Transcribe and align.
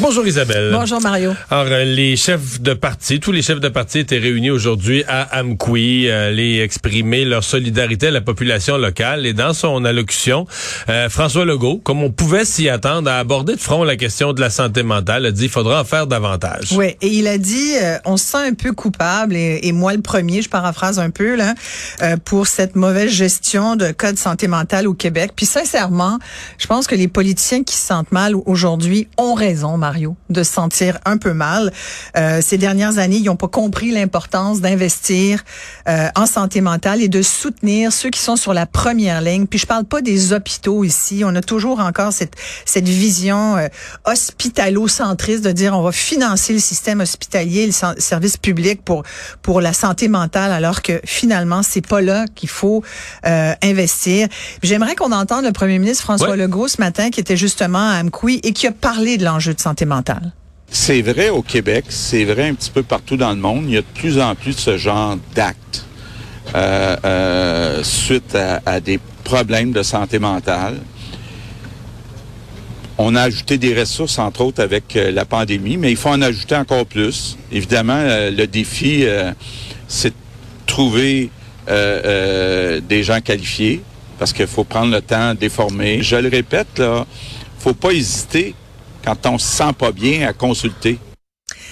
Bonjour 0.00 0.24
Isabelle. 0.26 0.70
Bonjour 0.72 1.00
Mario. 1.00 1.32
Alors, 1.50 1.66
euh, 1.72 1.84
les 1.84 2.16
chefs 2.16 2.60
de 2.60 2.72
parti, 2.72 3.18
tous 3.18 3.32
les 3.32 3.42
chefs 3.42 3.58
de 3.58 3.68
parti 3.68 3.98
étaient 3.98 4.18
réunis 4.18 4.50
aujourd'hui 4.50 5.02
à 5.08 5.40
Amqui, 5.40 6.08
euh, 6.08 6.28
aller 6.28 6.60
exprimer 6.60 7.24
leur 7.24 7.42
solidarité 7.42 8.06
à 8.06 8.10
la 8.12 8.20
population 8.20 8.76
locale. 8.76 9.26
Et 9.26 9.32
dans 9.32 9.52
son 9.54 9.84
allocution, 9.84 10.46
euh, 10.88 11.08
François 11.08 11.44
Legault, 11.44 11.78
comme 11.78 12.02
on 12.04 12.10
pouvait 12.10 12.44
s'y 12.44 12.68
attendre, 12.68 13.10
a 13.10 13.18
abordé 13.18 13.56
de 13.56 13.60
front 13.60 13.82
la 13.82 13.96
question 13.96 14.32
de 14.32 14.40
la 14.40 14.50
santé 14.50 14.84
mentale, 14.84 15.26
a 15.26 15.32
dit 15.32 15.42
qu'il 15.42 15.50
faudra 15.50 15.80
en 15.80 15.84
faire 15.84 16.06
davantage. 16.06 16.72
Oui, 16.76 16.96
et 17.00 17.08
il 17.08 17.26
a 17.26 17.38
dit, 17.38 17.74
euh, 17.82 17.98
on 18.04 18.16
se 18.16 18.24
sent 18.24 18.48
un 18.48 18.54
peu 18.54 18.72
coupable, 18.72 19.34
et, 19.34 19.60
et, 19.64 19.72
moi 19.72 19.94
le 19.94 20.00
premier, 20.00 20.42
je 20.42 20.48
paraphrase 20.48 20.98
un 20.98 21.10
peu, 21.10 21.34
là, 21.34 21.54
euh, 22.02 22.16
pour 22.24 22.46
cette 22.46 22.76
mauvaise 22.76 23.10
gestion 23.10 23.74
de 23.74 23.90
cas 23.90 24.12
de 24.12 24.18
santé 24.18 24.46
mentale 24.46 24.86
au 24.86 24.94
Québec. 24.94 25.32
Puis 25.34 25.46
sincèrement, 25.46 26.18
je 26.58 26.66
pense 26.66 26.86
que 26.86 26.94
les 26.94 27.08
politiciens 27.08 27.64
qui 27.64 27.74
se 27.74 27.86
sentent 27.86 28.12
mal 28.12 28.34
aujourd'hui 28.46 29.08
ont 29.16 29.34
raison, 29.34 29.76
Mario, 29.76 29.87
de 30.30 30.42
se 30.42 30.52
sentir 30.52 30.98
un 31.04 31.16
peu 31.16 31.32
mal. 31.32 31.72
Euh, 32.16 32.40
ces 32.42 32.58
dernières 32.58 32.98
années, 32.98 33.16
ils 33.16 33.24
n'ont 33.24 33.36
pas 33.36 33.48
compris 33.48 33.90
l'importance 33.90 34.60
d'investir 34.60 35.44
euh, 35.88 36.08
en 36.14 36.26
santé 36.26 36.60
mentale 36.60 37.02
et 37.02 37.08
de 37.08 37.22
soutenir 37.22 37.92
ceux 37.92 38.10
qui 38.10 38.20
sont 38.20 38.36
sur 38.36 38.54
la 38.54 38.66
première 38.66 39.20
ligne. 39.20 39.46
Puis 39.46 39.58
je 39.58 39.66
parle 39.66 39.84
pas 39.84 40.00
des 40.00 40.32
hôpitaux 40.32 40.84
ici. 40.84 41.22
On 41.24 41.34
a 41.34 41.40
toujours 41.40 41.80
encore 41.80 42.12
cette, 42.12 42.34
cette 42.64 42.88
vision 42.88 43.56
euh, 43.56 43.68
hospitalo-centriste 44.04 45.44
de 45.44 45.52
dire 45.52 45.76
on 45.76 45.82
va 45.82 45.92
financer 45.92 46.52
le 46.52 46.58
système 46.58 47.00
hospitalier, 47.00 47.66
le 47.66 48.00
service 48.00 48.36
public 48.36 48.84
pour 48.84 49.02
pour 49.42 49.60
la 49.60 49.72
santé 49.72 50.08
mentale, 50.08 50.52
alors 50.52 50.82
que 50.82 51.00
finalement 51.04 51.62
c'est 51.62 51.86
pas 51.86 52.00
là 52.00 52.26
qu'il 52.34 52.48
faut 52.48 52.82
euh, 53.26 53.54
investir. 53.62 54.28
J'aimerais 54.62 54.94
qu'on 54.94 55.12
entende 55.12 55.44
le 55.44 55.52
premier 55.52 55.78
ministre 55.78 56.04
François 56.04 56.28
Ouais. 56.28 56.36
Legault 56.36 56.68
ce 56.68 56.80
matin, 56.80 57.10
qui 57.10 57.20
était 57.20 57.36
justement 57.36 57.90
à 57.90 58.00
Amqui 58.00 58.40
et 58.42 58.52
qui 58.52 58.66
a 58.66 58.72
parlé 58.72 59.16
de 59.16 59.24
l'enjeu 59.24 59.54
de 59.54 59.60
santé 59.60 59.77
C'est 60.70 61.00
vrai 61.00 61.30
au 61.30 61.42
Québec, 61.42 61.86
c'est 61.88 62.24
vrai 62.24 62.48
un 62.48 62.54
petit 62.54 62.70
peu 62.70 62.82
partout 62.82 63.16
dans 63.16 63.30
le 63.30 63.36
monde. 63.36 63.64
Il 63.66 63.74
y 63.74 63.76
a 63.76 63.80
de 63.80 63.86
plus 63.94 64.20
en 64.20 64.34
plus 64.34 64.54
de 64.54 64.60
ce 64.60 64.76
genre 64.76 65.16
d'actes 65.34 65.86
euh, 66.54 66.96
euh, 67.04 67.82
suite 67.82 68.36
à, 68.66 68.80
des 68.80 68.98
problèmes 69.24 69.72
de 69.72 69.82
santé 69.82 70.18
mentale. 70.18 70.76
On 72.98 73.14
a 73.14 73.22
ajouté 73.22 73.56
des 73.58 73.78
ressources, 73.78 74.18
entre 74.18 74.42
autres, 74.42 74.62
avec 74.62 74.96
euh, 74.96 75.10
la 75.10 75.24
pandémie, 75.24 75.76
mais 75.76 75.90
il 75.90 75.96
faut 75.96 76.08
en 76.08 76.20
ajouter 76.20 76.56
encore 76.56 76.84
plus. 76.84 77.38
Évidemment, 77.52 78.02
le 78.02 78.46
défi, 78.46 79.06
c'est 79.86 80.10
de 80.10 80.14
trouver 80.66 81.30
des 81.66 83.02
gens 83.02 83.20
qualifiés, 83.20 83.82
parce 84.18 84.32
qu'il 84.32 84.46
faut 84.46 84.64
prendre 84.64 84.92
le 84.92 85.00
temps 85.00 85.34
de 85.34 85.40
les 85.40 85.48
former. 85.48 86.02
Je 86.02 86.16
le 86.16 86.28
répète, 86.28 86.78
là, 86.78 87.06
faut 87.58 87.74
pas 87.74 87.92
hésiter 87.92 88.54
quand 89.04 89.26
on 89.26 89.38
se 89.38 89.46
sent 89.46 89.72
pas 89.78 89.92
bien 89.92 90.28
à 90.28 90.32
consulter. 90.32 90.98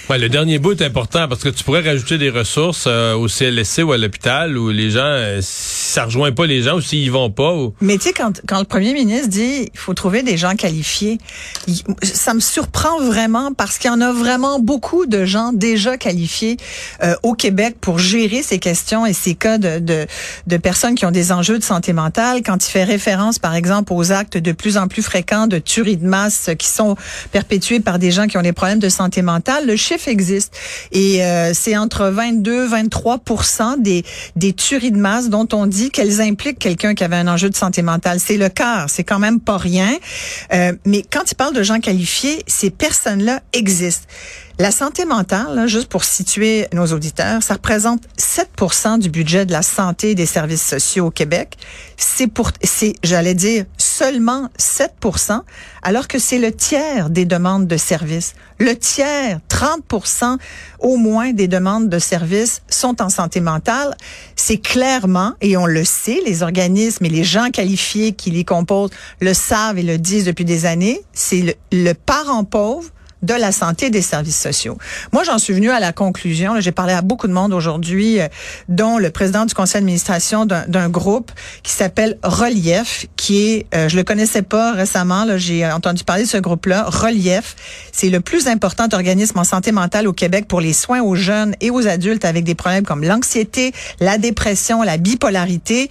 Ouais, 0.08 0.18
le 0.18 0.28
dernier 0.28 0.60
bout 0.60 0.80
est 0.80 0.84
important 0.84 1.26
parce 1.26 1.42
que 1.42 1.48
tu 1.48 1.64
pourrais 1.64 1.80
rajouter 1.80 2.16
des 2.16 2.30
ressources 2.30 2.84
euh, 2.86 3.14
au 3.14 3.26
CLSC 3.26 3.82
ou 3.82 3.92
à 3.92 3.98
l'hôpital 3.98 4.56
où 4.56 4.70
les 4.70 4.90
gens, 4.90 5.00
euh, 5.00 5.40
ça 5.96 6.04
rejoint 6.04 6.30
pas 6.30 6.44
les 6.44 6.60
gens 6.60 6.76
ou 6.76 6.82
s'ils 6.82 7.10
vont 7.10 7.30
pas. 7.30 7.54
Ou... 7.54 7.72
Mais 7.80 7.96
tu 7.96 8.08
sais, 8.08 8.12
quand, 8.12 8.42
quand 8.46 8.58
le 8.58 8.66
premier 8.66 8.92
ministre 8.92 9.28
dit 9.28 9.70
il 9.72 9.78
faut 9.78 9.94
trouver 9.94 10.22
des 10.22 10.36
gens 10.36 10.54
qualifiés, 10.54 11.16
ça 12.02 12.34
me 12.34 12.40
surprend 12.40 13.00
vraiment 13.00 13.54
parce 13.54 13.78
qu'il 13.78 13.90
y 13.90 13.94
en 13.94 14.02
a 14.02 14.12
vraiment 14.12 14.60
beaucoup 14.60 15.06
de 15.06 15.24
gens 15.24 15.54
déjà 15.54 15.96
qualifiés 15.96 16.58
euh, 17.02 17.14
au 17.22 17.32
Québec 17.32 17.76
pour 17.80 17.98
gérer 17.98 18.42
ces 18.42 18.58
questions 18.58 19.06
et 19.06 19.14
ces 19.14 19.34
cas 19.34 19.56
de, 19.56 19.78
de, 19.78 20.06
de 20.46 20.56
personnes 20.58 20.96
qui 20.96 21.06
ont 21.06 21.10
des 21.10 21.32
enjeux 21.32 21.58
de 21.58 21.64
santé 21.64 21.94
mentale. 21.94 22.42
Quand 22.44 22.62
il 22.66 22.70
fait 22.70 22.84
référence, 22.84 23.38
par 23.38 23.54
exemple, 23.54 23.94
aux 23.94 24.12
actes 24.12 24.36
de 24.36 24.52
plus 24.52 24.76
en 24.76 24.88
plus 24.88 25.02
fréquents 25.02 25.46
de 25.46 25.58
tuerie 25.58 25.96
de 25.96 26.06
masse 26.06 26.50
qui 26.58 26.68
sont 26.68 26.96
perpétués 27.32 27.80
par 27.80 27.98
des 27.98 28.10
gens 28.10 28.26
qui 28.26 28.36
ont 28.36 28.42
des 28.42 28.52
problèmes 28.52 28.80
de 28.80 28.90
santé 28.90 29.22
mentale, 29.22 29.66
le 29.66 29.76
chiffre 29.76 30.08
existe. 30.08 30.54
Et 30.92 31.24
euh, 31.24 31.52
c'est 31.54 31.74
entre 31.74 32.08
22 32.08 32.66
23 32.66 33.22
des, 33.78 34.04
des 34.36 34.52
tueries 34.52 34.92
de 34.92 34.98
masse 34.98 35.30
dont 35.30 35.48
on 35.54 35.64
dit 35.66 35.85
qu'elles 35.90 36.20
impliquent 36.20 36.58
quelqu'un 36.58 36.94
qui 36.94 37.04
avait 37.04 37.16
un 37.16 37.28
enjeu 37.28 37.50
de 37.50 37.56
santé 37.56 37.82
mentale. 37.82 38.20
C'est 38.20 38.36
le 38.36 38.48
quart, 38.48 38.88
c'est 38.88 39.04
quand 39.04 39.18
même 39.18 39.40
pas 39.40 39.56
rien. 39.56 39.90
Euh, 40.52 40.72
mais 40.84 41.02
quand 41.02 41.30
il 41.30 41.34
parle 41.34 41.54
de 41.54 41.62
gens 41.62 41.80
qualifiés, 41.80 42.42
ces 42.46 42.70
personnes-là 42.70 43.40
existent. 43.52 44.06
La 44.58 44.70
santé 44.70 45.04
mentale, 45.04 45.68
juste 45.68 45.88
pour 45.88 46.02
situer 46.02 46.66
nos 46.72 46.86
auditeurs, 46.86 47.42
ça 47.42 47.54
représente 47.54 48.04
7% 48.16 48.98
du 48.98 49.10
budget 49.10 49.44
de 49.44 49.52
la 49.52 49.60
santé 49.60 50.12
et 50.12 50.14
des 50.14 50.24
services 50.24 50.66
sociaux 50.66 51.08
au 51.08 51.10
Québec. 51.10 51.58
C'est 51.98 52.26
pour, 52.26 52.52
c'est, 52.62 52.94
j'allais 53.02 53.34
dire, 53.34 53.66
seulement 53.76 54.48
7 54.56 54.94
alors 55.82 56.08
que 56.08 56.18
c'est 56.18 56.38
le 56.38 56.52
tiers 56.52 57.10
des 57.10 57.26
demandes 57.26 57.66
de 57.66 57.76
services. 57.76 58.34
Le 58.58 58.74
tiers, 58.74 59.40
30 59.48 59.82
au 60.78 60.96
moins 60.96 61.34
des 61.34 61.48
demandes 61.48 61.90
de 61.90 61.98
services 61.98 62.62
sont 62.70 63.02
en 63.02 63.10
santé 63.10 63.40
mentale. 63.40 63.94
C'est 64.36 64.56
clairement, 64.56 65.34
et 65.42 65.58
on 65.58 65.66
le 65.66 65.84
sait, 65.84 66.22
les 66.24 66.42
organismes 66.42 67.04
et 67.04 67.10
les 67.10 67.24
gens 67.24 67.50
qualifiés 67.50 68.12
qui 68.12 68.30
les 68.30 68.44
composent 68.44 68.90
le 69.20 69.34
savent 69.34 69.76
et 69.76 69.82
le 69.82 69.98
disent 69.98 70.24
depuis 70.24 70.46
des 70.46 70.64
années, 70.64 71.02
c'est 71.12 71.42
le, 71.42 71.54
le 71.72 71.92
parent 71.92 72.44
pauvre 72.44 72.90
de 73.26 73.34
la 73.34 73.52
santé 73.52 73.90
des 73.90 74.02
services 74.02 74.40
sociaux. 74.40 74.78
Moi, 75.12 75.24
j'en 75.24 75.38
suis 75.38 75.52
venue 75.52 75.70
à 75.70 75.80
la 75.80 75.92
conclusion. 75.92 76.60
J'ai 76.60 76.72
parlé 76.72 76.92
à 76.92 77.02
beaucoup 77.02 77.28
de 77.28 77.32
monde 77.32 77.52
aujourd'hui, 77.52 78.20
euh, 78.20 78.28
dont 78.68 78.98
le 78.98 79.10
président 79.10 79.44
du 79.44 79.54
conseil 79.54 79.80
d'administration 79.80 80.46
d'un 80.46 80.88
groupe 80.88 81.30
qui 81.62 81.72
s'appelle 81.72 82.18
Relief, 82.22 83.06
qui 83.16 83.48
est, 83.48 83.66
euh, 83.74 83.88
je 83.88 83.96
le 83.96 84.04
connaissais 84.04 84.42
pas 84.42 84.72
récemment, 84.72 85.26
j'ai 85.36 85.66
entendu 85.66 86.04
parler 86.04 86.22
de 86.22 86.28
ce 86.28 86.38
groupe-là. 86.38 86.84
Relief, 86.84 87.56
c'est 87.92 88.08
le 88.08 88.20
plus 88.20 88.46
important 88.46 88.86
organisme 88.92 89.38
en 89.38 89.44
santé 89.44 89.72
mentale 89.72 90.06
au 90.06 90.12
Québec 90.12 90.46
pour 90.48 90.60
les 90.60 90.72
soins 90.72 91.02
aux 91.02 91.14
jeunes 91.14 91.54
et 91.60 91.70
aux 91.70 91.86
adultes 91.86 92.24
avec 92.24 92.44
des 92.44 92.54
problèmes 92.54 92.84
comme 92.84 93.02
l'anxiété, 93.02 93.72
la 94.00 94.18
dépression, 94.18 94.82
la 94.82 94.96
bipolarité. 94.96 95.90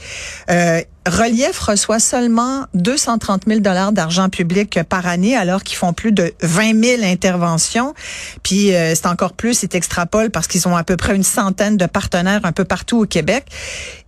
Euh, 0.50 0.82
Relief 1.08 1.60
reçoit 1.60 2.00
seulement 2.00 2.66
230 2.74 3.44
000 3.48 3.60
dollars 3.60 3.92
d'argent 3.92 4.28
public 4.30 4.80
par 4.90 5.06
année, 5.06 5.36
alors 5.38 5.62
qu'ils 5.62 5.78
font 5.78 5.94
plus 5.94 6.12
de 6.12 6.34
20 6.42 6.84
000 6.84 7.04
interventions. 7.04 7.94
Puis 8.42 8.74
euh, 8.74 8.96
c'est 8.96 9.06
encore 9.06 9.34
plus, 9.34 9.54
c'est 9.54 9.76
extrapole 9.76 10.32
parce 10.32 10.48
qu'ils 10.48 10.68
ont 10.68 10.76
à 10.76 10.84
peu 10.84 10.98
près 10.98 11.16
une 11.16 11.24
centaine 11.24 11.78
de 11.78 11.86
partenaires 11.86 12.42
un 12.44 12.52
peu 12.52 12.66
partout 12.66 12.98
au 12.98 13.06
Québec. 13.06 13.46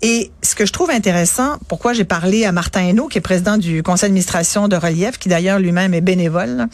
Et 0.02 0.32
ce 0.42 0.56
que 0.56 0.66
je 0.66 0.74
trouve 0.74 0.90
intéressant, 0.90 1.58
pourquoi 1.68 1.94
j'ai 1.94 2.04
parlé 2.04 2.46
à 2.46 2.52
Martin 2.52 2.82
Hainaut, 2.82 3.08
qui 3.08 3.20
est 3.20 3.22
président 3.22 3.58
du 3.58 3.84
conseil 3.84 4.10
d'administration 4.10 4.68
de 4.68 4.76
Relief, 4.76 5.20
qui 5.20 5.30
d'ailleurs 5.30 5.60
lui-même 5.60 5.94
est 5.94 6.02
bénévole. 6.02 6.68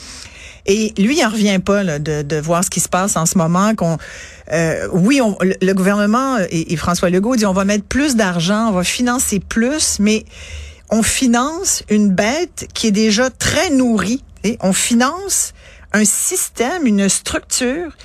Et 0.65 0.93
lui, 0.97 1.17
il 1.17 1.25
en 1.25 1.29
revient 1.29 1.59
pas 1.59 1.83
là, 1.83 1.99
de, 1.99 2.21
de 2.21 2.35
voir 2.37 2.63
ce 2.63 2.69
qui 2.69 2.79
se 2.79 2.89
passe 2.89 3.17
en 3.17 3.25
ce 3.25 3.37
moment. 3.37 3.75
Qu'on, 3.75 3.97
euh, 4.51 4.87
oui, 4.93 5.19
on, 5.21 5.37
le, 5.41 5.73
gouvernement 5.73 6.37
et, 6.49 6.73
et 6.73 6.75
François 6.77 7.09
Legault 7.09 7.35
dit 7.35 7.45
on 7.45 7.53
va 7.53 7.65
mettre 7.65 7.85
plus 7.85 8.15
d'argent, 8.15 8.69
on 8.69 8.71
va 8.71 8.83
financer 8.83 9.39
plus, 9.39 9.99
mais 9.99 10.25
on 10.89 11.03
finance 11.03 11.83
une 11.89 12.09
bête 12.09 12.67
qui 12.73 12.87
est 12.87 12.91
déjà 12.91 13.29
très 13.29 13.69
nourrie. 13.71 14.23
On 14.59 14.73
finance 14.73 15.53
un 15.93 16.05
système, 16.05 16.85
une 16.85 17.07
structure 17.07 17.95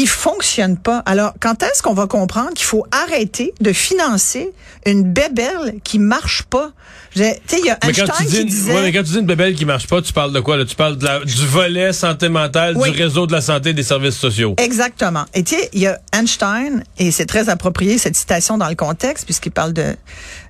qui 0.00 0.06
fonctionne 0.06 0.78
pas. 0.78 1.02
Alors, 1.04 1.34
quand 1.40 1.62
est-ce 1.62 1.82
qu'on 1.82 1.92
va 1.92 2.06
comprendre 2.06 2.54
qu'il 2.54 2.64
faut 2.64 2.86
arrêter 2.90 3.52
de 3.60 3.70
financer 3.70 4.50
une 4.86 5.02
bébelle 5.02 5.74
qui 5.84 5.98
marche 5.98 6.44
pas? 6.44 6.72
Tu 7.12 7.18
sais, 7.20 7.38
il 7.58 7.66
y 7.66 7.70
a 7.70 7.78
Mais 7.86 7.92
quand, 7.92 8.04
Einstein 8.04 8.16
tu 8.16 8.24
dis 8.24 8.30
qui 8.36 8.40
une, 8.40 8.48
disait... 8.48 8.74
ouais, 8.74 8.80
mais 8.80 8.92
quand 8.92 9.02
tu 9.02 9.10
dis 9.10 9.18
une 9.18 9.26
bébelle 9.26 9.54
qui 9.54 9.66
marche 9.66 9.86
pas, 9.88 10.00
tu 10.00 10.14
parles 10.14 10.32
de 10.32 10.40
quoi? 10.40 10.56
Là? 10.56 10.64
Tu 10.64 10.74
parles 10.74 10.96
de 10.96 11.04
la, 11.04 11.20
du 11.22 11.46
volet 11.46 11.92
santé 11.92 12.30
mentale 12.30 12.78
Oui. 12.78 12.92
du 12.92 12.96
réseau 13.02 13.26
de 13.26 13.32
la 13.32 13.42
santé 13.42 13.70
et 13.70 13.74
des 13.74 13.82
services 13.82 14.16
sociaux. 14.16 14.54
Exactement. 14.56 15.26
Et 15.34 15.44
tu 15.44 15.54
sais, 15.54 15.68
il 15.74 15.80
y 15.80 15.86
a 15.86 16.00
Einstein, 16.14 16.82
et 16.96 17.10
c'est 17.10 17.26
très 17.26 17.50
approprié 17.50 17.98
cette 17.98 18.16
citation 18.16 18.56
dans 18.56 18.70
le 18.70 18.76
contexte, 18.76 19.26
puisqu'il 19.26 19.52
parle 19.52 19.74
de 19.74 19.94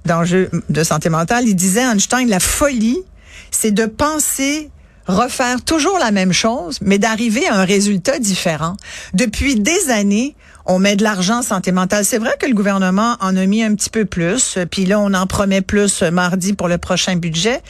d'enjeux 0.07 0.49
de 0.69 0.85
santé 0.85 1.09
mentale. 1.09 1.49
Il 1.49 1.57
disait, 1.57 1.83
Einstein, 1.83 2.29
la 2.29 2.39
folie, 2.39 3.01
c'est 3.51 3.73
de 3.73 3.87
penser 3.87 4.71
refaire 5.11 5.63
toujours 5.63 5.99
la 5.99 6.11
même 6.11 6.33
chose, 6.33 6.79
mais 6.81 6.99
d'arriver 6.99 7.47
à 7.47 7.57
un 7.57 7.65
résultat 7.65 8.19
différent. 8.19 8.77
Depuis 9.15 9.57
des 9.57 9.91
années, 9.91 10.37
on 10.67 10.79
met 10.79 10.97
de 10.97 11.03
l'argent 11.03 11.39
en 11.39 11.43
santé 11.43 11.73
mentale. 11.73 12.05
C'est 12.05 12.19
vrai 12.19 12.33
que 12.39 12.47
le 12.47 12.55
gouvernement 12.55 13.17
en 13.21 13.37
a 13.37 13.47
mis 13.47 13.63
un 13.63 13.75
petit 13.75 13.91
peu 13.91 14.05
plus, 14.05 14.59
puis 14.71 14.87
là, 14.87 15.01
on 15.01 15.13
en 15.15 15.27
promet 15.27 15.63
plus 15.63 16.03
mardi 16.03 16.53
pour 16.53 16.69
le 16.69 16.79
prochain 16.79 17.17
budget. 17.17 17.61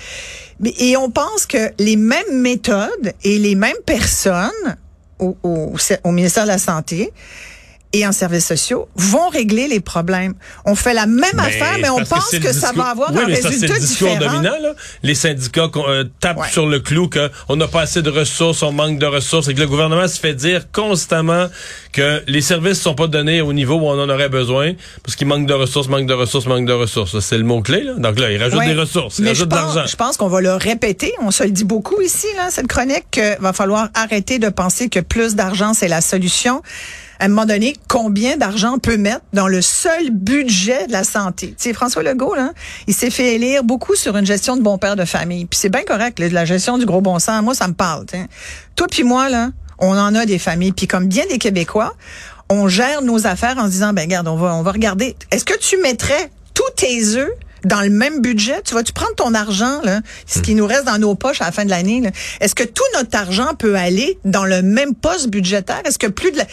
Et 0.79 0.97
on 0.97 1.11
pense 1.11 1.47
que 1.47 1.73
les 1.79 1.97
mêmes 1.97 2.41
méthodes 2.41 3.13
et 3.25 3.39
les 3.39 3.55
mêmes 3.55 3.81
personnes 3.87 4.77
au, 5.19 5.37
au 5.43 6.11
ministère 6.11 6.45
de 6.45 6.49
la 6.49 6.59
Santé 6.59 7.13
et 7.93 8.07
en 8.07 8.13
services 8.13 8.47
sociaux 8.47 8.89
vont 8.95 9.29
régler 9.31 9.67
les 9.69 9.81
problèmes. 9.81 10.35
On 10.65 10.75
fait 10.75 10.95
la 10.95 11.07
même 11.07 11.39
affaire, 11.39 11.77
mais 11.83 11.89
on 11.91 12.05
pense 12.05 12.31
que, 12.31 12.53
ça 12.53 12.73
va 12.73 12.85
avoir 12.85 13.11
oui, 13.13 13.19
un 13.23 13.27
mais 13.27 13.35
résultat 13.35 13.51
ça, 13.51 13.59
c'est 13.61 13.67
le 13.75 13.81
discours 13.81 14.09
différent. 14.11 14.33
dominant. 14.35 14.57
Là. 14.63 14.75
Les 15.03 15.15
syndicats 15.15 15.69
euh, 15.77 16.05
tapent 16.21 16.39
Ouais. 16.39 16.49
sur 16.53 16.67
le 16.67 16.79
clou 16.81 17.11
qu'on 17.11 17.57
n'a 17.57 17.67
pas 17.69 17.83
assez 17.83 18.03
de 18.03 18.11
ressources, 18.11 18.63
on 18.63 18.73
manque 18.73 18.99
de 18.99 19.07
ressources, 19.07 19.49
et 19.49 19.55
que 19.55 19.61
le 19.61 19.67
gouvernement 19.67 20.07
se 20.07 20.21
fait 20.21 20.35
dire 20.35 20.71
constamment 20.73 21.49
que 21.93 22.23
les 22.29 22.41
services 22.41 22.81
sont 22.81 22.95
pas 22.95 23.09
donnés 23.09 23.41
au 23.41 23.53
niveau 23.53 23.75
où 23.75 23.87
on 23.89 24.01
en 24.01 24.09
aurait 24.09 24.29
besoin, 24.29 24.73
parce 25.03 25.17
qu'il 25.17 25.27
manque 25.27 25.47
de 25.47 25.55
ressources, 25.55 25.89
manque 25.89 26.07
de 26.07 26.15
ressources, 26.15 26.47
manque 26.47 26.67
de 26.67 26.73
ressources. 26.73 27.19
C'est 27.21 27.39
le 27.39 27.45
mot-clé. 27.45 27.83
Là. 27.83 27.95
Donc 27.99 28.19
là, 28.21 28.31
il 28.31 28.41
rajoute 28.43 28.59
Ouais. 28.61 28.69
des 28.75 28.81
ressources, 28.81 29.19
il 29.19 29.27
rajoute 29.27 29.49
de 29.49 29.55
l'argent. 29.55 29.87
je 29.87 29.97
pense 29.97 30.17
qu'on 30.17 30.29
va 30.29 30.41
le 30.41 30.55
répéter. 30.55 31.13
On 31.21 31.31
se 31.33 31.43
le 31.43 31.51
dit 31.51 31.65
beaucoup 31.65 32.01
ici, 32.01 32.27
là, 32.37 32.49
cette 32.51 32.69
chronique, 32.69 33.05
qu'il 33.11 33.37
va 33.41 33.53
falloir 33.53 33.89
arrêter 33.95 34.39
de 34.39 34.49
penser 34.49 34.89
que 34.89 35.01
plus 35.01 35.35
d'argent, 35.35 35.75
c'est 35.75 35.89
la 35.89 36.01
solution. 36.01 36.63
À 37.21 37.27
un 37.27 37.29
moment 37.29 37.45
donné, 37.45 37.77
combien 37.87 38.39
d'argent 38.39 38.77
on 38.77 38.79
peut 38.79 38.97
mettre 38.97 39.21
dans 39.35 39.47
le 39.47 39.61
seul 39.61 40.11
budget 40.11 40.87
de 40.87 40.93
la 40.93 41.05
santé? 41.05 41.55
Tu 41.59 41.75
François 41.75 42.03
Legault, 42.03 42.35
là, 42.35 42.55
il 42.87 42.95
s'est 42.95 43.11
fait 43.11 43.35
élire 43.35 43.63
beaucoup 43.63 43.95
sur 43.95 44.17
une 44.17 44.25
gestion 44.25 44.57
de 44.57 44.63
bon 44.63 44.79
père 44.79 44.97
de 44.97 45.05
famille. 45.05 45.45
Puis 45.45 45.61
c'est 45.61 45.69
bien 45.69 45.83
correct, 45.83 46.19
la 46.19 46.47
gestion 46.47 46.79
du 46.79 46.87
gros 46.87 47.03
bon 47.03 47.19
sens. 47.19 47.43
Moi, 47.43 47.53
ça 47.55 47.69
me 47.69 47.75
parle. 47.75 48.07
Toi 48.75 48.87
puis 48.91 49.05
moi, 49.05 49.29
là, 49.29 49.51
on 49.79 49.99
en 49.99 50.15
a 50.15 50.25
des 50.25 50.39
familles. 50.39 50.73
Puis 50.73 50.87
comme 50.87 51.09
bien 51.09 51.27
des 51.29 51.37
Québécois, 51.37 51.95
on 52.49 52.69
gère 52.69 53.03
nos 53.03 53.27
affaires 53.27 53.59
en 53.59 53.67
se 53.67 53.73
disant, 53.73 53.93
ben 53.93 54.03
regarde, 54.03 54.27
on 54.27 54.37
va, 54.37 54.55
on 54.55 54.63
va 54.63 54.73
regarder. 54.73 55.15
Est-ce 55.31 55.45
que 55.45 55.59
tu 55.59 55.77
mettrais 55.77 56.31
tous 56.55 56.71
tes 56.75 57.17
œufs 57.17 57.33
dans 57.65 57.81
le 57.81 57.91
même 57.91 58.21
budget? 58.21 58.63
Tu 58.65 58.75
vas-tu 58.75 58.93
prendre 58.93 59.15
ton 59.15 59.35
argent, 59.35 59.81
là, 59.83 60.01
ce 60.27 60.41
qui 60.41 60.55
nous 60.55 60.67
reste 60.67 60.85
dans 60.85 60.99
nos 60.99 61.15
poches 61.15 61.41
à 61.41 61.47
la 61.47 61.53
fin 61.53 61.65
de 61.65 61.71
l'année? 61.71 62.03
Est-ce 62.41 62.55
que 62.55 62.65
tout 62.65 62.83
notre 62.95 63.17
argent 63.17 63.55
peut 63.59 63.77
aller 63.77 64.19
dans 64.25 64.45
le 64.45 64.63
même 64.63 64.95
poste 64.95 65.29
budgétaire? 65.29 65.81
Est-ce 65.85 65.99
que 65.99 66.07
plus 66.07 66.33
de 66.33 66.39
la... 66.39 66.45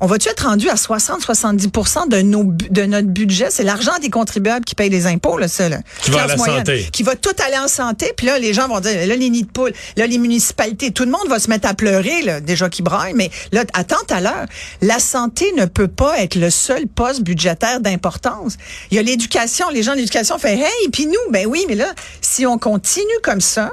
On 0.00 0.06
va-tu 0.06 0.28
être 0.28 0.46
rendu 0.46 0.68
à 0.68 0.74
60-70% 0.74 2.08
de 2.08 2.22
nos 2.22 2.44
de 2.44 2.82
notre 2.84 3.08
budget? 3.08 3.48
C'est 3.50 3.64
l'argent 3.64 3.98
des 4.00 4.10
contribuables 4.10 4.64
qui 4.64 4.74
payent 4.74 4.90
les 4.90 5.06
impôts, 5.06 5.38
là, 5.38 5.48
ça, 5.48 5.68
là. 5.68 5.78
Qui 6.02 6.10
va 6.10 6.22
à 6.22 6.26
la 6.26 6.36
moyenne, 6.36 6.58
santé. 6.58 6.88
Qui 6.92 7.02
va 7.02 7.16
tout 7.16 7.34
aller 7.46 7.58
en 7.58 7.68
santé. 7.68 8.12
Puis 8.16 8.26
là, 8.26 8.38
les 8.38 8.54
gens 8.54 8.68
vont 8.68 8.80
dire, 8.80 9.06
là, 9.06 9.16
les 9.16 9.30
nids 9.30 9.44
de 9.44 9.50
poules, 9.50 9.72
là, 9.96 10.06
les 10.06 10.18
municipalités, 10.18 10.90
tout 10.90 11.04
le 11.04 11.10
monde 11.10 11.28
va 11.28 11.38
se 11.38 11.48
mettre 11.48 11.68
à 11.68 11.74
pleurer, 11.74 12.22
là, 12.22 12.40
déjà 12.40 12.68
qui 12.68 12.82
braille. 12.82 13.14
Mais 13.14 13.30
là, 13.52 13.64
attends 13.74 13.96
à 14.10 14.20
l'heure. 14.20 14.46
La 14.82 14.98
santé 14.98 15.52
ne 15.56 15.64
peut 15.66 15.88
pas 15.88 16.18
être 16.20 16.34
le 16.34 16.50
seul 16.50 16.86
poste 16.86 17.22
budgétaire 17.22 17.80
d'importance. 17.80 18.56
Il 18.90 18.96
y 18.96 18.98
a 18.98 19.02
l'éducation. 19.02 19.68
Les 19.70 19.82
gens 19.82 19.92
de 19.92 19.98
l'éducation 19.98 20.38
font, 20.38 20.55
hey, 20.60 20.88
puis 20.92 21.06
nous, 21.06 21.30
ben 21.30 21.46
oui, 21.46 21.64
mais 21.68 21.74
là, 21.74 21.92
si 22.20 22.46
on 22.46 22.58
continue 22.58 23.04
comme 23.22 23.40
ça, 23.40 23.72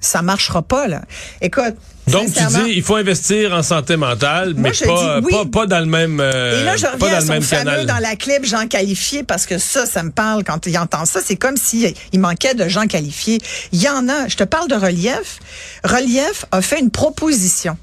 ça 0.00 0.22
marchera 0.22 0.62
pas, 0.62 0.86
là. 0.86 1.02
Écoute. 1.40 1.74
Donc, 2.08 2.32
tu 2.32 2.44
dis, 2.44 2.74
il 2.76 2.82
faut 2.84 2.94
investir 2.94 3.52
en 3.52 3.64
santé 3.64 3.96
mentale, 3.96 4.54
Moi, 4.54 4.70
mais 4.70 4.86
pas, 4.86 5.20
dis 5.20 5.26
oui. 5.26 5.32
pas, 5.32 5.44
pas 5.46 5.66
dans 5.66 5.80
le 5.80 5.86
même, 5.86 6.20
euh, 6.20 6.60
Et 6.60 6.64
là, 6.64 6.76
je 6.76 6.86
reviens 6.86 7.08
dans 7.08 7.16
à 7.16 7.20
le 7.20 7.26
son 7.26 7.32
même 7.32 7.42
fameux 7.42 7.64
canal. 7.64 7.86
dans 7.86 7.98
la 7.98 8.14
clip 8.14 8.44
gens 8.44 8.68
qualifiés 8.68 9.24
parce 9.24 9.44
que 9.44 9.58
ça, 9.58 9.86
ça 9.86 10.04
me 10.04 10.12
parle 10.12 10.44
quand 10.44 10.66
il 10.66 10.78
entend 10.78 11.04
ça. 11.04 11.20
C'est 11.24 11.34
comme 11.34 11.56
si 11.56 11.92
il 12.12 12.20
manquait 12.20 12.54
de 12.54 12.68
gens 12.68 12.86
qualifiés. 12.86 13.38
Il 13.72 13.82
y 13.82 13.88
en 13.88 14.08
a. 14.08 14.28
Je 14.28 14.36
te 14.36 14.44
parle 14.44 14.68
de 14.68 14.76
Relief. 14.76 15.40
Relief 15.82 16.44
a 16.52 16.62
fait 16.62 16.78
une 16.78 16.90
proposition 16.90 17.76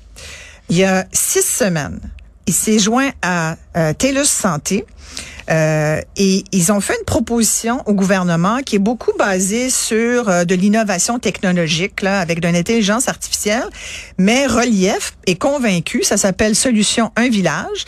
il 0.70 0.78
y 0.78 0.84
a 0.84 1.06
six 1.12 1.44
semaines. 1.46 2.00
Il 2.46 2.54
s'est 2.54 2.80
joint 2.80 3.10
à 3.22 3.56
euh, 3.78 3.94
TELUS 3.94 4.25
Santé. 4.25 4.86
Euh, 5.50 6.00
et 6.16 6.44
ils 6.52 6.72
ont 6.72 6.80
fait 6.80 6.96
une 6.98 7.06
proposition 7.06 7.82
au 7.86 7.94
gouvernement 7.94 8.60
qui 8.66 8.78
est 8.78 8.80
beaucoup 8.80 9.12
basée 9.18 9.70
sur 9.70 10.30
euh, 10.30 10.46
de 10.46 10.56
l'innovation 10.56 11.20
technologique 11.20 12.02
là, 12.02 12.20
avec 12.20 12.40
de 12.40 12.48
l'intelligence 12.48 13.08
artificielle. 13.08 13.66
Mais 14.18 14.48
Relief 14.48 15.14
est 15.28 15.36
convaincu, 15.36 16.04
ça 16.04 16.18
s'appelle 16.18 16.56
Solution 16.56 17.12
Un 17.16 17.30
Village, 17.30 17.86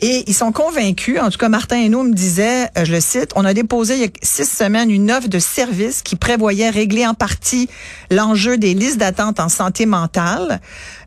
et 0.00 0.24
ils 0.26 0.34
sont 0.34 0.52
convaincus. 0.52 1.18
En 1.20 1.30
tout 1.30 1.38
cas, 1.38 1.48
Martin 1.48 1.76
Hainaut 1.76 2.02
me 2.02 2.12
disait, 2.12 2.68
euh, 2.76 2.84
je 2.84 2.92
le 2.92 3.00
cite, 3.00 3.30
on 3.36 3.44
a 3.44 3.54
déposé 3.54 3.94
il 3.94 4.00
y 4.00 4.04
a 4.04 4.08
six 4.22 4.44
semaines 4.44 4.90
une 4.90 5.10
offre 5.10 5.28
de 5.28 5.38
service 5.38 6.02
qui 6.02 6.16
prévoyait 6.16 6.70
régler 6.70 7.06
en 7.06 7.14
partie 7.14 7.68
l'enjeu 8.10 8.58
des 8.58 8.74
listes 8.74 8.98
d'attente 8.98 9.40
en 9.40 9.48
santé 9.48 9.86
mentale. 9.86 10.60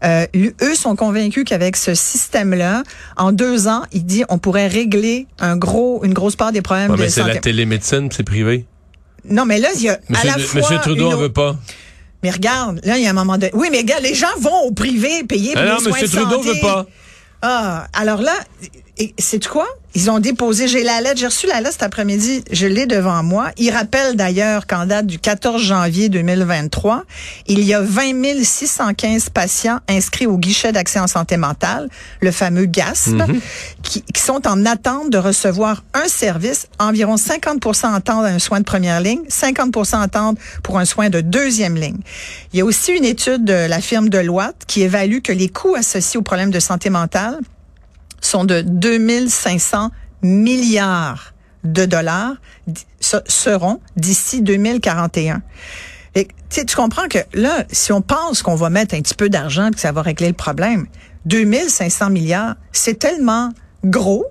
Eux 0.04 0.76
sont 0.76 0.96
convaincus 0.96 1.44
qu'avec 1.46 1.78
ce 1.78 1.94
système-là, 1.94 2.82
en 3.18 3.32
deux 3.32 3.68
ans, 3.68 3.84
il 3.92 4.04
dit, 4.04 4.24
on 4.30 4.40
pourrait 4.40 4.68
régler 4.68 5.28
un 5.40 5.51
gros, 5.58 6.04
une 6.04 6.14
grosse 6.14 6.36
part 6.36 6.52
des 6.52 6.62
problèmes 6.62 6.92
Ouais, 6.92 6.98
de 6.98 7.02
mais 7.04 7.10
c'est 7.10 7.22
santé. 7.22 7.34
la 7.36 7.40
télémédecine, 7.40 8.10
c'est 8.12 8.24
privé. 8.24 8.66
Non, 9.30 9.46
mais 9.46 9.60
là, 9.60 9.70
il 9.76 9.82
y 9.84 9.90
a 9.90 9.94
à 9.94 9.98
Monsieur, 10.10 10.28
la 10.30 10.40
fois 10.40 10.62
Monsieur 10.62 10.78
Trudeau 10.80 11.12
en 11.12 11.18
veut 11.18 11.32
pas. 11.32 11.56
Mais 12.24 12.30
regarde, 12.32 12.80
là, 12.84 12.98
il 12.98 13.04
y 13.04 13.08
a 13.08 13.10
un 13.10 13.14
moment 13.14 13.38
de. 13.38 13.50
Oui, 13.54 13.70
mais 13.72 13.80
regarde, 13.80 14.04
les 14.04 14.14
gens 14.16 14.28
vont 14.40 14.62
au 14.68 14.72
privé 14.72 15.24
payer 15.24 15.54
pour 15.54 15.62
Ah 15.62 15.66
les 15.66 15.72
non, 15.72 15.80
soins 15.80 15.92
Monsieur 15.94 16.08
de 16.08 16.12
Trudeau 16.14 16.38
santé. 16.44 16.54
veut 16.54 16.60
pas. 16.62 16.86
Ah, 17.42 17.88
alors 17.94 18.22
là, 18.22 18.34
c'est 19.18 19.46
quoi? 19.48 19.68
Ils 19.94 20.10
ont 20.10 20.20
déposé, 20.20 20.70
j'ai 20.70 20.84
la 20.84 21.02
lettre, 21.02 21.20
j'ai 21.20 21.26
reçu 21.26 21.48
la 21.48 21.60
lettre 21.60 21.74
cet 21.74 21.84
après-midi, 21.84 22.46
je 22.50 22.66
l'ai 22.66 22.86
devant 22.86 23.24
moi. 23.24 23.52
Il 23.58 23.72
rappelle 23.72 24.16
d'ailleurs 24.16 24.66
qu'en 24.66 24.86
date 24.86 25.06
du 25.06 25.20
14 25.20 25.62
janvier 25.62 26.08
2023, 26.08 27.04
il 27.48 27.62
y 27.64 27.74
a 27.74 27.82
20 27.82 28.42
615 28.42 29.30
patients 29.32 29.80
inscrits 29.90 30.28
au 30.28 30.38
guichet 30.38 30.72
d'accès 30.72 31.00
en 31.00 31.08
santé 31.08 31.36
mentale, 31.36 31.90
le 32.22 32.32
fameux 32.32 32.66
GASP, 32.66 33.18
qui, 33.84 34.02
qui 34.04 34.22
sont 34.22 34.48
en 34.48 34.66
attente 34.66 35.10
de 35.10 35.18
recevoir 35.18 35.84
un 35.94 36.08
service, 36.08 36.68
environ 36.80 37.18
50 37.18 37.84
attendent 37.94 38.26
un 38.26 38.40
soin 38.40 38.60
de 38.60 38.66
première 38.66 39.02
ligne, 39.02 39.22
50 39.28 39.76
attendent 39.94 40.40
pour 40.64 40.80
un 40.80 40.86
soin 40.86 41.10
de 41.10 41.20
deuxième 41.20 41.76
ligne. 41.76 42.00
Il 42.54 42.60
y 42.60 42.62
a 42.62 42.66
aussi 42.66 42.94
une 42.94 43.06
étude 43.06 43.44
de 43.44 43.68
la 43.68 43.82
firme 43.82 44.08
Deloitte 44.08 44.64
qui 44.68 44.84
évalue 44.84 45.20
que 45.22 45.34
les 45.34 45.50
coûts 45.50 45.76
associés 45.76 46.18
aux 46.18 46.24
problèmes 46.24 46.52
de 46.52 46.62
santé 46.62 46.90
mentale 46.90 47.40
sont 48.22 48.46
de 48.46 48.62
2500 48.62 49.92
milliards 50.22 51.34
de 51.64 51.86
dollars 51.86 52.36
seront 53.00 53.80
d'ici 53.98 54.42
2041. 54.42 55.42
Et, 56.16 56.26
tu 56.26 56.34
sais, 56.50 56.66
tu 56.66 56.76
comprends 56.76 57.08
que 57.08 57.20
là, 57.34 57.66
si 57.72 57.92
on 57.92 58.02
pense 58.02 58.42
qu'on 58.42 58.56
va 58.56 58.70
mettre 58.70 58.96
un 58.96 59.02
petit 59.02 59.16
peu 59.16 59.30
d'argent 59.30 59.68
et 59.68 59.72
que 59.72 59.80
ça 59.80 59.92
va 59.92 60.02
régler 60.02 60.28
le 60.28 60.34
problème, 60.34 60.88
2500 61.26 62.10
milliards, 62.10 62.56
c'est 62.72 63.00
tellement 63.00 63.52
gros. 63.84 64.26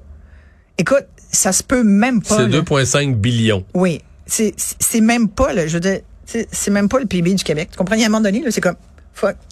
Écoute, 0.79 1.07
ça 1.31 1.53
se 1.53 1.63
peut 1.63 1.83
même 1.83 2.23
pas. 2.23 2.37
C'est 2.37 2.49
là. 2.49 2.61
2,5 2.61 3.15
billions. 3.15 3.65
Oui, 3.75 4.03
c'est 4.27 5.01
même 5.01 5.29
pas 5.29 5.53
le 5.53 5.67
je 5.67 5.75
veux 5.75 5.81
dire, 5.81 6.01
c'est 6.25 6.71
même 6.71 6.89
pas 6.89 7.01
le 7.01 7.07
PIB 7.07 7.35
du 7.35 7.45
Québec. 7.45 7.71
Tu 7.73 7.79
comprends? 7.79 7.97
Il 7.97 8.01
y 8.01 8.05
a 8.05 8.07
un 8.07 8.11
moment 8.11 8.23
donné, 8.23 8.41
là, 8.43 8.51
c'est 8.51 8.61
comme 8.61 8.77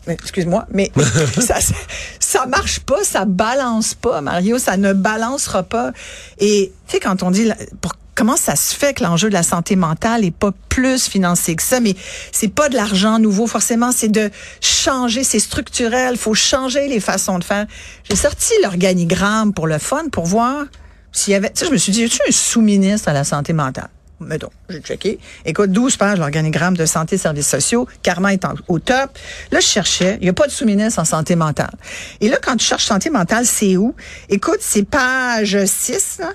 excuse-moi, 0.07 0.67
mais 0.71 0.91
ça, 2.21 2.47
marche 2.47 2.81
pas, 2.81 3.05
ça 3.05 3.25
balance 3.25 3.95
pas, 3.95 4.21
Mario, 4.21 4.59
ça 4.59 4.77
ne 4.77 4.93
balancera 4.93 5.63
pas. 5.63 5.93
Et 6.39 6.73
tu 6.87 6.95
sais 6.95 7.01
quand 7.01 7.23
on 7.23 7.31
dit 7.31 7.51
pour 7.81 7.93
Comment 8.19 8.37
ça 8.37 8.57
se 8.57 8.75
fait 8.75 8.95
que 8.95 9.05
l'enjeu 9.05 9.29
de 9.29 9.35
la 9.35 9.45
santé 9.45 9.77
mentale 9.77 10.25
est 10.25 10.33
pas 10.33 10.51
plus 10.69 11.07
financé 11.07 11.55
que 11.55 11.63
ça? 11.63 11.79
Mais 11.79 11.95
c'est 12.33 12.49
pas 12.49 12.69
de 12.69 12.75
l'argent 12.75 13.21
nouveau, 13.21 13.47
forcément, 13.47 13.93
c'est 13.93 14.09
de 14.09 14.33
changer, 14.61 15.23
c'est 15.23 15.39
structurel, 15.39 16.17
faut 16.17 16.35
changer 16.35 16.89
les 16.89 16.99
façons 16.99 17.39
de 17.39 17.45
faire. 17.45 17.69
J'ai 18.11 18.17
sorti 18.17 18.53
l'organigramme 18.65 19.53
pour 19.53 19.69
le 19.69 19.79
fun, 19.79 20.09
pour 20.11 20.27
voir 20.27 20.65
s'il 21.13 21.33
y 21.33 21.37
avait, 21.37 21.51
tu 21.51 21.61
sais, 21.61 21.67
je 21.67 21.71
me 21.71 21.77
suis 21.77 21.93
dit, 21.93 22.01
y 22.01 22.05
a-tu 22.07 22.19
un 22.29 22.33
sous-ministre 22.33 23.09
à 23.09 23.13
la 23.13 23.23
santé 23.23 23.53
mentale? 23.53 23.89
Mettons, 24.21 24.51
j'ai 24.69 24.81
checké. 24.81 25.19
Écoute, 25.45 25.71
12 25.71 25.97
pages, 25.97 26.19
l'organigramme 26.19 26.77
de 26.77 26.87
santé 26.87 27.15
et 27.15 27.19
services 27.19 27.47
sociaux. 27.47 27.87
Carmen 28.03 28.33
est 28.33 28.45
au 28.67 28.81
top. 28.81 29.17
Là, 29.53 29.61
je 29.61 29.67
cherchais. 29.67 30.17
Il 30.21 30.25
n'y 30.25 30.29
a 30.29 30.33
pas 30.33 30.47
de 30.47 30.53
sous-ministre 30.53 30.99
en 30.99 31.05
santé 31.05 31.37
mentale. 31.37 31.75
Et 32.21 32.29
là, 32.29 32.39
quand 32.43 32.57
tu 32.57 32.67
cherches 32.67 32.85
santé 32.85 33.11
mentale, 33.11 33.47
c'est 33.47 33.77
où? 33.77 33.95
Écoute, 34.29 34.59
c'est 34.61 34.83
page 34.83 35.65
6, 35.65 36.19
là. 36.19 36.33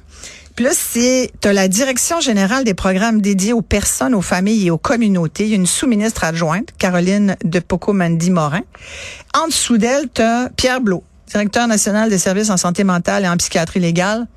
Puis 0.55 0.65
là, 0.65 0.71
c'est, 0.73 1.31
t'as 1.41 1.51
la 1.51 1.67
direction 1.67 2.19
générale 2.19 2.63
des 2.63 2.75
programmes 2.75 3.21
dédiés 3.21 3.53
aux 3.53 3.63
personnes, 3.63 4.13
aux 4.13 4.21
familles 4.21 4.67
et 4.67 4.71
aux 4.71 4.77
communautés. 4.77 5.45
Il 5.45 5.49
y 5.49 5.53
a 5.53 5.55
une 5.55 5.65
sous-ministre 5.65 6.23
adjointe, 6.23 6.69
Caroline 6.77 7.35
de 7.43 7.59
Poco-Mandy 7.59 8.29
Morin. 8.29 8.61
En 9.33 9.47
dessous 9.47 9.79
d'elle, 9.79 10.09
t'as 10.09 10.49
Pierre 10.49 10.79
Blot, 10.79 11.03
directeur 11.27 11.67
national 11.67 12.09
des 12.09 12.19
services 12.19 12.51
en 12.51 12.57
santé 12.57 12.83
mentale 12.83 13.25
et 13.25 13.27
en 13.27 13.35
psychiatrie 13.37 13.79
légale. 13.79 14.27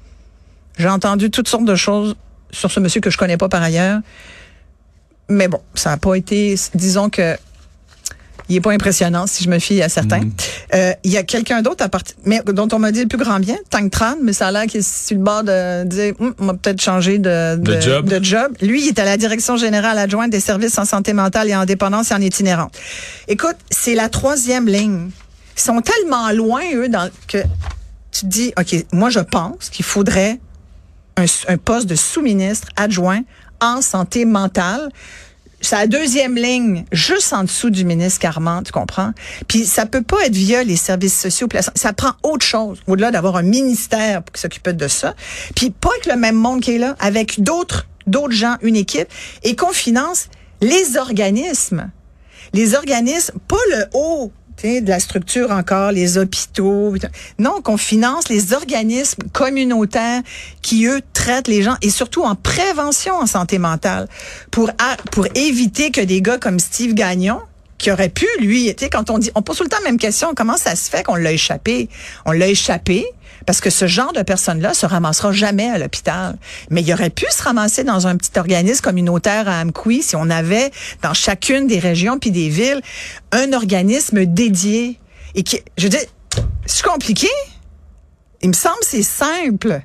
J'ai 0.78 0.88
entendu 0.88 1.30
toutes 1.30 1.48
sortes 1.48 1.66
de 1.66 1.74
choses 1.74 2.16
sur 2.50 2.70
ce 2.70 2.80
monsieur 2.80 3.00
que 3.00 3.10
je 3.10 3.18
connais 3.18 3.36
pas 3.36 3.48
par 3.48 3.62
ailleurs. 3.62 4.00
Mais 5.28 5.48
bon, 5.48 5.60
ça 5.74 5.90
n'a 5.90 5.96
pas 5.96 6.14
été, 6.14 6.54
disons 6.74 7.10
que 7.10 7.36
il 8.48 8.54
est 8.54 8.60
pas 8.60 8.70
impressionnant 8.70 9.26
si 9.26 9.42
je 9.42 9.50
me 9.50 9.58
fie 9.58 9.82
à 9.82 9.88
certains. 9.88 10.20
Euh, 10.72 10.92
Il 11.02 11.10
y 11.10 11.16
a 11.16 11.24
quelqu'un 11.24 11.62
d'autre 11.62 11.82
à 11.84 11.88
partir, 11.88 12.14
mais 12.24 12.40
dont 12.46 12.68
on 12.72 12.78
m'a 12.78 12.92
dit 12.92 13.00
le 13.02 13.08
plus 13.08 13.18
grand 13.18 13.40
bien, 13.40 13.56
Tank 13.70 13.90
Tran, 13.90 14.14
mais 14.22 14.32
ça 14.32 14.46
a 14.46 14.52
l'air 14.52 14.66
qu'il 14.66 14.78
est 14.80 14.88
sur 14.88 15.16
le 15.16 15.22
bord 15.24 15.42
de 15.42 15.82
dire, 15.82 16.14
Hum, 16.20 16.32
on 16.38 16.46
va 16.46 16.54
peut-être 16.54 16.80
changer 16.80 17.18
de, 17.18 17.56
De 17.56 17.80
job. 17.80 18.08
de 18.08 18.22
job. 18.22 18.52
Lui, 18.62 18.84
il 18.84 18.88
est 18.90 18.98
à 19.00 19.04
la 19.04 19.16
direction 19.16 19.56
générale 19.56 19.98
adjointe 19.98 20.30
des 20.30 20.38
services 20.38 20.78
en 20.78 20.84
santé 20.84 21.12
mentale 21.12 21.48
et 21.50 21.56
en 21.56 21.64
dépendance 21.64 22.12
et 22.12 22.14
en 22.14 22.20
itinérance. 22.20 22.70
Écoute, 23.26 23.56
c'est 23.72 23.96
la 23.96 24.08
troisième 24.08 24.68
ligne. 24.68 25.10
Ils 25.56 25.60
sont 25.60 25.80
tellement 25.80 26.30
loin, 26.30 26.60
eux, 26.72 26.88
dans, 26.88 27.10
que 27.26 27.38
tu 28.12 28.20
te 28.20 28.26
dis, 28.26 28.52
OK, 28.56 28.76
moi, 28.92 29.10
je 29.10 29.18
pense 29.20 29.70
qu'il 29.72 29.84
faudrait 29.84 30.38
un, 31.16 31.24
un 31.48 31.56
poste 31.56 31.86
de 31.86 31.94
sous-ministre 31.94 32.68
adjoint 32.76 33.22
en 33.60 33.82
santé 33.82 34.24
mentale. 34.24 34.90
la 35.72 35.86
deuxième 35.86 36.36
ligne, 36.36 36.84
juste 36.92 37.32
en 37.32 37.44
dessous 37.44 37.70
du 37.70 37.84
ministre 37.84 38.20
Carman, 38.20 38.62
tu 38.62 38.72
comprends? 38.72 39.12
Puis 39.48 39.64
ça 39.64 39.86
peut 39.86 40.02
pas 40.02 40.26
être 40.26 40.34
via 40.34 40.62
les 40.62 40.76
services 40.76 41.18
sociaux. 41.18 41.48
Ça 41.74 41.92
prend 41.92 42.12
autre 42.22 42.44
chose, 42.44 42.80
au-delà 42.86 43.10
d'avoir 43.10 43.36
un 43.36 43.42
ministère 43.42 44.22
qui 44.32 44.40
s'occupe 44.40 44.68
de 44.68 44.88
ça. 44.88 45.14
Puis 45.54 45.70
pas 45.70 45.90
avec 45.90 46.06
le 46.06 46.16
même 46.16 46.36
monde 46.36 46.60
qui 46.60 46.76
est 46.76 46.78
là, 46.78 46.96
avec 47.00 47.42
d'autres 47.42 47.86
d'autres 48.06 48.34
gens, 48.34 48.56
une 48.62 48.76
équipe, 48.76 49.08
et 49.42 49.56
qu'on 49.56 49.72
finance 49.72 50.28
les 50.60 50.96
organismes. 50.96 51.90
Les 52.52 52.74
organismes, 52.74 53.38
pas 53.48 53.56
le 53.70 53.84
haut 53.94 54.32
de 54.62 54.88
la 54.88 55.00
structure 55.00 55.50
encore, 55.50 55.92
les 55.92 56.18
hôpitaux. 56.18 56.94
Non, 57.38 57.60
qu'on 57.62 57.76
finance 57.76 58.28
les 58.28 58.52
organismes 58.52 59.22
communautaires 59.32 60.22
qui, 60.62 60.86
eux, 60.86 61.00
traitent 61.12 61.48
les 61.48 61.62
gens 61.62 61.76
et 61.82 61.90
surtout 61.90 62.22
en 62.22 62.34
prévention 62.34 63.14
en 63.14 63.26
santé 63.26 63.58
mentale 63.58 64.08
pour, 64.50 64.70
pour 65.12 65.26
éviter 65.34 65.90
que 65.90 66.00
des 66.00 66.22
gars 66.22 66.38
comme 66.38 66.58
Steve 66.58 66.94
Gagnon, 66.94 67.40
qui 67.78 67.90
aurait 67.90 68.08
pu, 68.08 68.26
lui, 68.40 68.74
quand 68.90 69.10
on 69.10 69.18
dit, 69.18 69.30
on 69.34 69.42
pose 69.42 69.58
tout 69.58 69.62
le 69.62 69.68
temps 69.68 69.76
la 69.84 69.90
même 69.90 69.98
question, 69.98 70.32
comment 70.34 70.56
ça 70.56 70.74
se 70.74 70.88
fait 70.88 71.02
qu'on 71.02 71.16
l'a 71.16 71.32
échappé? 71.32 71.88
On 72.24 72.32
l'a 72.32 72.48
échappé 72.48 73.06
parce 73.46 73.60
que 73.60 73.70
ce 73.70 73.86
genre 73.86 74.12
de 74.12 74.22
personne-là 74.22 74.74
se 74.74 74.84
ramassera 74.84 75.32
jamais 75.32 75.70
à 75.70 75.78
l'hôpital. 75.78 76.36
Mais 76.70 76.82
il 76.82 76.92
aurait 76.92 77.10
pu 77.10 77.26
se 77.30 77.42
ramasser 77.42 77.84
dans 77.84 78.06
un 78.06 78.16
petit 78.16 78.36
organisme 78.38 78.82
communautaire 78.82 79.48
à 79.48 79.60
Amqui 79.60 80.02
si 80.02 80.16
on 80.16 80.28
avait 80.28 80.70
dans 81.02 81.14
chacune 81.14 81.66
des 81.66 81.78
régions 81.78 82.18
puis 82.18 82.32
des 82.32 82.48
villes 82.48 82.82
un 83.32 83.52
organisme 83.52 84.26
dédié. 84.26 84.98
Et 85.34 85.42
qui, 85.42 85.60
je 85.78 85.86
dire, 85.88 86.00
c'est 86.66 86.84
compliqué? 86.84 87.28
Il 88.42 88.48
me 88.48 88.54
semble 88.54 88.76
c'est 88.82 89.02
simple. 89.02 89.80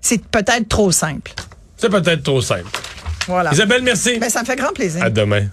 C'est 0.00 0.24
peut-être 0.24 0.68
trop 0.68 0.90
simple. 0.90 1.32
C'est 1.76 1.90
peut-être 1.90 2.22
trop 2.22 2.40
simple. 2.40 2.70
Voilà. 3.28 3.52
Isabelle, 3.52 3.82
merci. 3.82 4.18
Ben, 4.18 4.30
ça 4.30 4.40
me 4.40 4.46
fait 4.46 4.56
grand 4.56 4.72
plaisir. 4.72 5.04
À 5.04 5.10
demain. 5.10 5.46